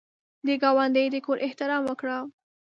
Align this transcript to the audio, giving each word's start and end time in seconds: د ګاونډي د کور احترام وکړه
د 0.45 0.47
ګاونډي 0.63 1.05
د 1.11 1.15
کور 1.25 1.37
احترام 1.47 1.81
وکړه 1.85 2.17